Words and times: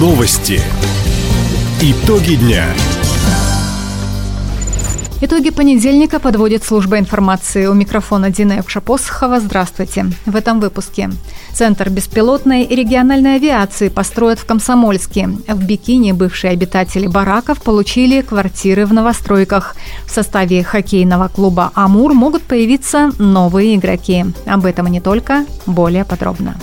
Новости. 0.00 0.62
Итоги 1.82 2.36
дня. 2.36 2.64
Итоги 5.20 5.50
понедельника 5.50 6.18
подводит 6.18 6.64
служба 6.64 6.98
информации. 6.98 7.66
У 7.66 7.74
микрофона 7.74 8.30
Дина 8.30 8.54
Евшапосхова. 8.54 9.40
Здравствуйте. 9.40 10.06
В 10.24 10.36
этом 10.36 10.58
выпуске. 10.58 11.10
Центр 11.52 11.90
беспилотной 11.90 12.62
и 12.62 12.74
региональной 12.74 13.36
авиации 13.36 13.90
построят 13.90 14.38
в 14.38 14.46
Комсомольске. 14.46 15.28
В 15.46 15.62
Бикине 15.66 16.14
бывшие 16.14 16.54
обитатели 16.54 17.06
бараков 17.06 17.60
получили 17.60 18.22
квартиры 18.22 18.86
в 18.86 18.94
новостройках. 18.94 19.76
В 20.06 20.10
составе 20.10 20.64
хоккейного 20.64 21.28
клуба 21.28 21.72
«Амур» 21.74 22.14
могут 22.14 22.42
появиться 22.44 23.10
новые 23.18 23.76
игроки. 23.76 24.24
Об 24.46 24.64
этом 24.64 24.86
и 24.86 24.92
не 24.92 25.02
только. 25.02 25.44
Более 25.66 26.06
подробно. 26.06 26.56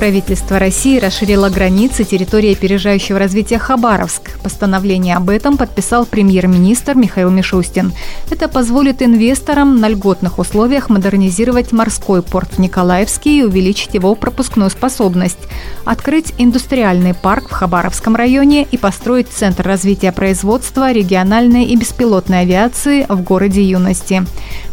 Правительство 0.00 0.58
России 0.58 0.98
расширило 0.98 1.50
границы 1.50 2.04
территории 2.04 2.52
опережающего 2.54 3.18
развития 3.18 3.58
Хабаровск. 3.58 4.30
Постановление 4.42 5.14
об 5.14 5.28
этом 5.28 5.58
подписал 5.58 6.06
премьер-министр 6.06 6.94
Михаил 6.94 7.28
Мишустин. 7.28 7.92
Это 8.30 8.48
позволит 8.48 9.02
инвесторам 9.02 9.78
на 9.78 9.90
льготных 9.90 10.38
условиях 10.38 10.88
модернизировать 10.88 11.72
морской 11.72 12.22
порт 12.22 12.54
в 12.54 12.58
Николаевске 12.58 13.40
и 13.40 13.42
увеличить 13.42 13.92
его 13.92 14.14
пропускную 14.14 14.70
способность, 14.70 15.38
открыть 15.84 16.32
индустриальный 16.38 17.12
парк 17.12 17.50
в 17.50 17.52
Хабаровском 17.52 18.16
районе 18.16 18.62
и 18.62 18.78
построить 18.78 19.28
Центр 19.28 19.66
развития 19.66 20.12
производства 20.12 20.92
региональной 20.92 21.64
и 21.64 21.76
беспилотной 21.76 22.40
авиации 22.40 23.04
в 23.06 23.20
городе 23.20 23.62
Юности. 23.62 24.24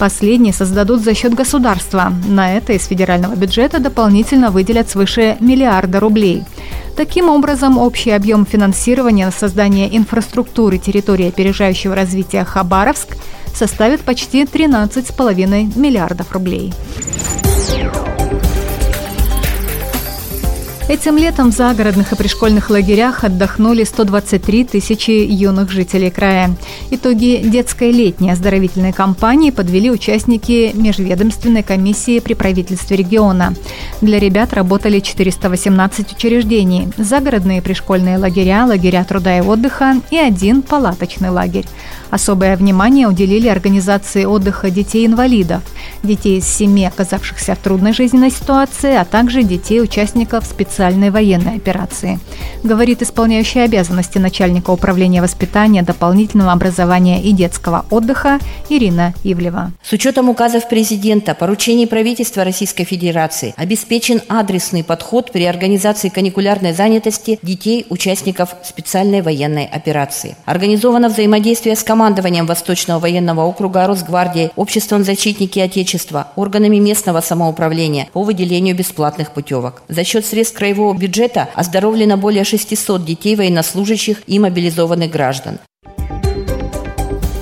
Последний 0.00 0.52
создадут 0.52 1.00
за 1.02 1.14
счет 1.14 1.32
государства. 1.32 2.12
На 2.26 2.56
это 2.56 2.72
из 2.72 2.86
федерального 2.86 3.36
бюджета 3.36 3.78
дополнительно 3.78 4.50
выделят 4.50 4.90
свыше 4.90 5.11
миллиарда 5.16 6.00
рублей. 6.00 6.44
Таким 6.96 7.28
образом, 7.28 7.78
общий 7.78 8.10
объем 8.10 8.44
финансирования 8.44 9.26
на 9.26 9.32
создание 9.32 9.96
инфраструктуры 9.96 10.78
территории 10.78 11.28
опережающего 11.28 11.94
развития 11.94 12.44
Хабаровск 12.44 13.16
составит 13.54 14.02
почти 14.02 14.44
13,5 14.44 15.78
миллиардов 15.78 16.32
рублей. 16.32 16.72
Этим 20.88 21.16
летом 21.16 21.52
в 21.52 21.54
загородных 21.54 22.12
и 22.12 22.16
пришкольных 22.16 22.68
лагерях 22.68 23.22
отдохнули 23.22 23.84
123 23.84 24.64
тысячи 24.64 25.10
юных 25.10 25.70
жителей 25.70 26.10
края. 26.10 26.56
Итоги 26.90 27.40
детской 27.44 27.92
летней 27.92 28.32
оздоровительной 28.32 28.92
кампании 28.92 29.50
подвели 29.50 29.90
участники 29.90 30.72
межведомственной 30.74 31.62
комиссии 31.62 32.18
при 32.18 32.34
правительстве 32.34 32.96
региона. 32.96 33.54
Для 34.00 34.18
ребят 34.18 34.52
работали 34.52 34.98
418 34.98 36.12
учреждений, 36.12 36.88
загородные 36.98 37.62
пришкольные 37.62 38.18
лагеря, 38.18 38.66
лагеря 38.66 39.04
труда 39.04 39.38
и 39.38 39.40
отдыха 39.40 39.94
и 40.10 40.16
один 40.16 40.62
палаточный 40.62 41.30
лагерь. 41.30 41.66
Особое 42.10 42.58
внимание 42.58 43.08
уделили 43.08 43.48
организации 43.48 44.26
отдыха 44.26 44.70
детей-инвалидов, 44.70 45.62
детей 46.02 46.40
из 46.40 46.46
семьи, 46.46 46.84
оказавшихся 46.84 47.54
в 47.54 47.58
трудной 47.58 47.94
жизненной 47.94 48.30
ситуации, 48.30 48.94
а 48.94 49.06
также 49.06 49.42
детей-участников 49.42 50.46
специальной 50.72 51.10
военной 51.10 51.56
операции. 51.56 52.18
Говорит 52.62 53.02
исполняющий 53.02 53.60
обязанности 53.60 54.16
начальника 54.16 54.70
управления 54.70 55.20
воспитания, 55.20 55.82
дополнительного 55.82 56.52
образования 56.52 57.22
и 57.22 57.32
детского 57.32 57.84
отдыха 57.90 58.38
Ирина 58.70 59.12
Ивлева. 59.22 59.72
С 59.82 59.92
учетом 59.92 60.30
указов 60.30 60.70
президента, 60.70 61.34
поручений 61.34 61.86
правительства 61.86 62.42
Российской 62.42 62.84
Федерации 62.84 63.52
обеспечен 63.58 64.22
адресный 64.28 64.82
подход 64.82 65.30
при 65.30 65.44
организации 65.44 66.08
каникулярной 66.08 66.72
занятости 66.72 67.38
детей, 67.42 67.84
участников 67.90 68.54
специальной 68.64 69.20
военной 69.20 69.66
операции. 69.66 70.36
Организовано 70.46 71.10
взаимодействие 71.10 71.76
с 71.76 71.82
командованием 71.82 72.46
Восточного 72.46 72.98
военного 72.98 73.42
округа 73.42 73.86
Росгвардии, 73.86 74.50
Обществом 74.56 75.04
защитники 75.04 75.58
Отечества, 75.58 76.28
органами 76.36 76.78
местного 76.78 77.20
самоуправления 77.20 78.08
по 78.14 78.22
выделению 78.22 78.74
бесплатных 78.74 79.32
путевок. 79.32 79.82
За 79.88 80.02
счет 80.04 80.24
средств 80.24 80.61
краевого 80.62 80.96
бюджета 80.96 81.48
оздоровлено 81.56 82.16
более 82.16 82.44
600 82.44 83.04
детей 83.04 83.34
военнослужащих 83.34 84.18
и 84.28 84.38
мобилизованных 84.38 85.10
граждан. 85.10 85.58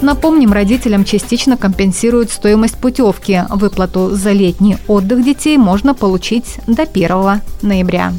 Напомним, 0.00 0.54
родителям 0.54 1.04
частично 1.04 1.58
компенсируют 1.58 2.30
стоимость 2.30 2.78
путевки. 2.78 3.42
Выплату 3.50 4.16
за 4.16 4.32
летний 4.32 4.78
отдых 4.88 5.22
детей 5.22 5.58
можно 5.58 5.94
получить 5.94 6.56
до 6.66 6.84
1 6.84 7.42
ноября. 7.60 8.14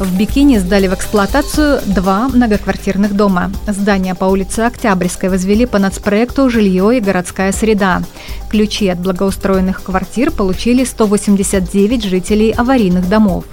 В 0.00 0.16
Бикине 0.16 0.60
сдали 0.60 0.88
в 0.88 0.94
эксплуатацию 0.94 1.78
два 1.84 2.26
многоквартирных 2.28 3.14
дома. 3.14 3.52
Здания 3.66 4.14
по 4.14 4.24
улице 4.24 4.60
Октябрьской 4.60 5.28
возвели 5.28 5.66
по 5.66 5.78
нацпроекту 5.78 6.48
«Жилье 6.48 6.96
и 6.96 7.00
городская 7.00 7.52
среда». 7.52 8.00
Ключи 8.48 8.88
от 8.88 8.98
благоустроенных 8.98 9.82
квартир 9.82 10.30
получили 10.30 10.84
189 10.84 12.02
жителей 12.02 12.50
аварийных 12.50 13.10
домов. 13.10 13.44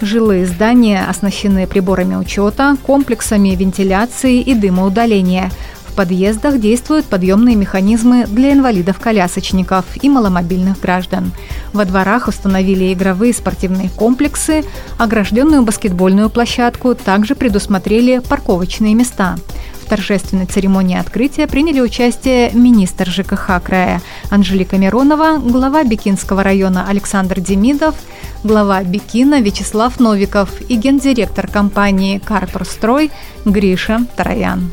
Жилые 0.00 0.46
здания 0.46 1.04
оснащены 1.04 1.66
приборами 1.66 2.14
учета, 2.14 2.76
комплексами 2.86 3.56
вентиляции 3.56 4.40
и 4.40 4.54
дымоудаления– 4.54 5.50
подъездах 5.98 6.60
действуют 6.60 7.06
подъемные 7.06 7.56
механизмы 7.56 8.24
для 8.28 8.52
инвалидов-колясочников 8.52 9.84
и 10.00 10.08
маломобильных 10.08 10.78
граждан. 10.78 11.32
Во 11.72 11.84
дворах 11.84 12.28
установили 12.28 12.92
игровые 12.92 13.34
спортивные 13.34 13.90
комплексы, 13.90 14.62
огражденную 14.96 15.62
баскетбольную 15.62 16.30
площадку, 16.30 16.94
также 16.94 17.34
предусмотрели 17.34 18.20
парковочные 18.20 18.94
места. 18.94 19.38
В 19.82 19.88
торжественной 19.88 20.46
церемонии 20.46 20.96
открытия 20.96 21.48
приняли 21.48 21.80
участие 21.80 22.52
министр 22.52 23.10
ЖКХ 23.10 23.60
края 23.60 24.00
Анжелика 24.30 24.78
Миронова, 24.78 25.38
глава 25.38 25.82
Бикинского 25.82 26.44
района 26.44 26.86
Александр 26.88 27.40
Демидов, 27.40 27.96
глава 28.44 28.84
Бикина 28.84 29.40
Вячеслав 29.40 29.98
Новиков 29.98 30.48
и 30.68 30.76
гендиректор 30.76 31.48
компании 31.48 32.20
«Карпорстрой» 32.24 33.10
Гриша 33.44 34.06
Тароян. 34.16 34.70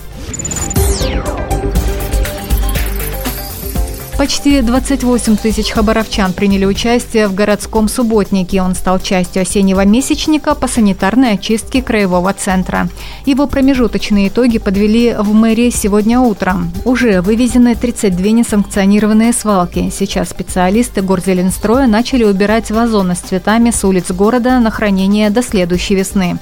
Почти 4.18 4.62
28 4.62 5.36
тысяч 5.36 5.72
хабаровчан 5.72 6.32
приняли 6.32 6.64
участие 6.64 7.28
в 7.28 7.36
городском 7.36 7.90
субботнике. 7.90 8.62
Он 8.62 8.74
стал 8.74 8.98
частью 9.00 9.42
осеннего 9.42 9.84
месячника 9.84 10.56
по 10.56 10.70
санитарной 10.70 11.34
очистке 11.34 11.82
краевого 11.82 12.32
центра. 12.32 12.88
Его 13.26 13.46
промежуточные 13.46 14.30
итоги 14.30 14.58
подвели 14.58 15.14
в 15.20 15.34
мэрии 15.34 15.70
сегодня 15.70 16.22
утром. 16.22 16.72
Уже 16.86 17.20
вывезены 17.22 17.76
32 17.76 18.28
несанкционированные 18.28 19.34
свалки. 19.34 19.92
Сейчас 19.94 20.30
специалисты 20.30 21.02
Горзеленстроя 21.02 21.86
начали 21.86 22.24
убирать 22.24 22.72
вазоны 22.72 23.16
с 23.16 23.20
цветами 23.20 23.72
с 23.72 23.84
улиц 23.84 24.12
города 24.12 24.62
на 24.62 24.72
хранение 24.72 25.30
до 25.30 25.44
следующей 25.44 25.96
весны. 25.96 26.38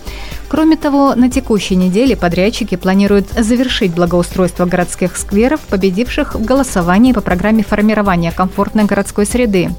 Кроме 0.53 0.77
того, 0.77 1.15
на 1.15 1.31
текущей 1.31 1.75
неделе 1.75 2.15
подрядчики 2.15 2.75
планируют 2.75 3.27
завершить 3.31 3.91
благоустройство 3.91 4.65
городских 4.65 5.17
скверов, 5.17 5.61
победивших 5.61 6.35
в 6.35 6.45
голосовании 6.45 7.11
по 7.11 7.21
программе 7.21 7.63
формирования 7.63 8.31
комфортной 8.31 8.83
городской 8.83 9.25
среды. 9.25 9.71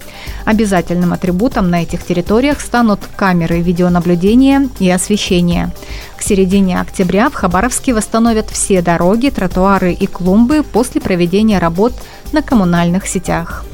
Обязательным 0.44 1.12
атрибутом 1.12 1.70
на 1.70 1.84
этих 1.84 2.04
территориях 2.04 2.60
станут 2.60 2.98
камеры 3.14 3.60
видеонаблюдения 3.60 4.68
и 4.80 4.90
освещения. 4.90 5.70
К 6.16 6.22
середине 6.22 6.80
октября 6.80 7.30
в 7.30 7.34
Хабаровске 7.34 7.94
восстановят 7.94 8.50
все 8.50 8.82
дороги, 8.82 9.30
тротуары 9.30 9.92
и 9.92 10.08
клумбы 10.08 10.64
после 10.64 11.00
проведения 11.00 11.60
работ 11.60 11.92
на 12.32 12.42
коммунальных 12.42 13.06
сетях. 13.06 13.64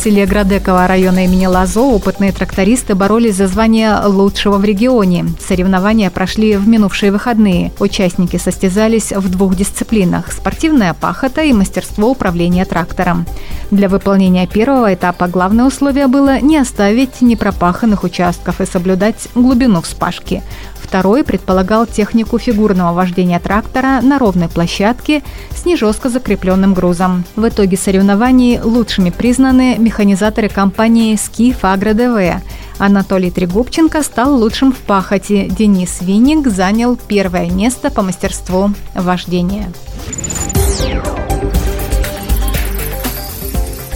Селе 0.00 0.24
Градеково 0.24 0.86
района 0.86 1.26
имени 1.26 1.44
Лазо 1.44 1.82
опытные 1.82 2.32
трактористы 2.32 2.94
боролись 2.94 3.34
за 3.34 3.46
звание 3.48 4.00
лучшего 4.06 4.56
в 4.56 4.64
регионе. 4.64 5.26
Соревнования 5.46 6.08
прошли 6.08 6.56
в 6.56 6.66
минувшие 6.66 7.12
выходные. 7.12 7.70
Участники 7.78 8.38
состязались 8.38 9.12
в 9.12 9.30
двух 9.30 9.56
дисциплинах– 9.56 10.32
спортивная 10.32 10.94
пахота 10.94 11.42
и 11.42 11.52
мастерство 11.52 12.08
управления 12.08 12.64
трактором. 12.64 13.26
Для 13.70 13.90
выполнения 13.90 14.46
первого 14.46 14.94
этапа 14.94 15.28
главное 15.28 15.66
условие 15.66 16.06
было 16.06 16.40
не 16.40 16.56
оставить 16.56 17.20
непропаханных 17.20 18.02
участков 18.02 18.62
и 18.62 18.66
соблюдать 18.66 19.28
глубину 19.34 19.82
вспашки. 19.82 20.42
Второй 20.90 21.22
предполагал 21.22 21.86
технику 21.86 22.36
фигурного 22.36 22.92
вождения 22.92 23.38
трактора 23.38 24.00
на 24.02 24.18
ровной 24.18 24.48
площадке 24.48 25.22
с 25.54 25.64
не 25.64 25.76
жестко 25.76 26.08
закрепленным 26.08 26.74
грузом. 26.74 27.22
В 27.36 27.46
итоге 27.46 27.76
соревнований 27.76 28.60
лучшими 28.60 29.10
признаны 29.10 29.76
механизаторы 29.78 30.48
компании 30.48 31.14
«Скиф 31.14 31.64
Агро 31.64 31.94
ДВ». 31.94 32.42
Анатолий 32.78 33.30
Трегубченко 33.30 34.02
стал 34.02 34.34
лучшим 34.34 34.72
в 34.72 34.78
пахоте. 34.78 35.46
Денис 35.46 35.98
Винник 36.00 36.48
занял 36.48 36.96
первое 36.96 37.48
место 37.48 37.92
по 37.92 38.02
мастерству 38.02 38.72
вождения. 38.92 39.72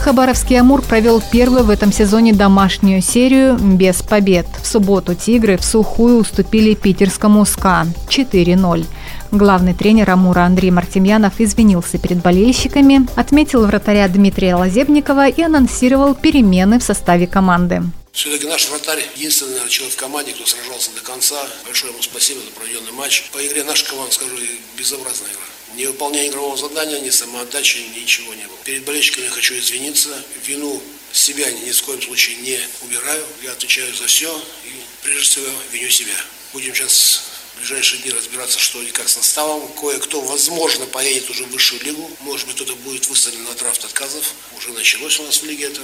Хабаровский 0.04 0.60
«Амур» 0.60 0.82
провел 0.82 1.22
первую 1.32 1.64
в 1.64 1.70
этом 1.70 1.90
сезоне 1.90 2.34
домашнюю 2.34 3.00
серию 3.00 3.56
без 3.56 4.02
побед. 4.02 4.44
В 4.62 4.66
субботу 4.66 5.14
«Тигры» 5.14 5.56
в 5.56 5.64
сухую 5.64 6.18
уступили 6.18 6.74
питерскому 6.74 7.42
«СКА» 7.46 7.86
4-0. 8.10 8.84
Главный 9.30 9.72
тренер 9.72 10.10
«Амура» 10.10 10.40
Андрей 10.40 10.70
Мартемьянов 10.70 11.40
извинился 11.40 11.96
перед 11.96 12.18
болельщиками, 12.18 13.08
отметил 13.16 13.64
вратаря 13.64 14.06
Дмитрия 14.08 14.56
Лазебникова 14.56 15.26
и 15.26 15.40
анонсировал 15.40 16.14
перемены 16.14 16.80
в 16.80 16.82
составе 16.82 17.26
команды. 17.26 17.82
Все-таки 18.12 18.46
наш 18.46 18.68
вратарь 18.68 19.02
единственный 19.16 19.52
наверное, 19.52 19.70
человек 19.70 19.94
в 19.94 19.98
команде, 19.98 20.32
кто 20.32 20.44
сражался 20.44 20.90
до 20.94 21.00
конца. 21.00 21.36
Большое 21.64 21.94
ему 21.94 22.02
спасибо 22.02 22.40
за 22.40 22.50
проведенный 22.50 22.92
матч. 22.92 23.30
По 23.32 23.38
игре 23.38 23.64
наша 23.64 23.88
команда, 23.88 24.12
скажу, 24.12 24.32
безобразная 24.76 25.30
игра. 25.30 25.53
Ни 25.76 25.86
выполнения 25.86 26.28
игрового 26.28 26.56
задания, 26.56 27.00
ни 27.00 27.10
самоотдачи, 27.10 27.78
ничего 27.96 28.32
не 28.34 28.46
было. 28.46 28.56
Перед 28.64 28.84
болельщиками 28.84 29.26
хочу 29.26 29.58
извиниться. 29.58 30.10
Вину 30.44 30.80
себя 31.12 31.50
ни 31.50 31.70
в 31.70 31.82
коем 31.82 32.00
случае 32.00 32.36
не 32.36 32.60
убираю. 32.82 33.26
Я 33.42 33.52
отвечаю 33.52 33.92
за 33.94 34.06
все 34.06 34.32
и 34.64 34.70
прежде 35.02 35.22
всего 35.22 35.46
виню 35.72 35.90
себя. 35.90 36.14
Будем 36.52 36.74
сейчас 36.74 37.22
в 37.54 37.58
ближайшие 37.58 38.02
дни 38.02 38.10
разбираться, 38.12 38.58
что 38.58 38.80
и 38.82 38.90
как 38.92 39.08
с 39.08 39.16
наставом. 39.16 39.66
Кое-кто, 39.74 40.20
возможно, 40.20 40.86
поедет 40.86 41.28
уже 41.30 41.44
в 41.44 41.50
высшую 41.50 41.82
лигу. 41.82 42.10
Может 42.20 42.46
быть, 42.46 42.56
кто-то 42.56 42.76
будет 42.76 43.08
выставлен 43.08 43.42
на 43.44 43.54
драфт 43.54 43.84
отказов. 43.84 44.32
Уже 44.56 44.70
началось 44.72 45.18
у 45.18 45.24
нас 45.24 45.42
в 45.42 45.44
лиге 45.44 45.66
это. 45.66 45.82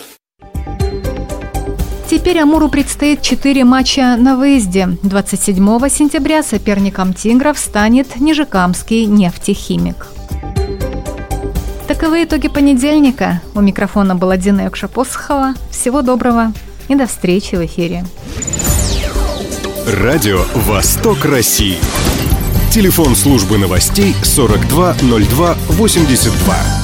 Теперь 2.21 2.41
Амуру 2.41 2.69
предстоит 2.69 3.23
4 3.23 3.65
матча 3.65 4.17
на 4.19 4.37
выезде. 4.37 4.99
27 5.03 5.57
сентября 5.89 6.43
соперником 6.43 7.15
«Тигров» 7.15 7.59
станет 7.59 8.21
Нижекамский 8.21 9.07
нефтехимик. 9.07 10.07
Таковы 11.89 12.25
итоги 12.25 12.49
понедельника. 12.49 13.41
У 13.55 13.63
микрофона 13.63 14.17
была 14.17 14.37
Дина 14.37 14.65
Якшапосхова. 14.65 15.55
Всего 15.71 16.03
доброго 16.03 16.53
и 16.89 16.95
до 16.95 17.07
встречи 17.07 17.55
в 17.55 17.65
эфире. 17.65 18.05
Радио 19.87 20.43
«Восток 20.55 21.25
России». 21.25 21.79
Телефон 22.71 23.17
службы 23.17 23.57
новостей 23.57 24.15
420282. 24.25 26.80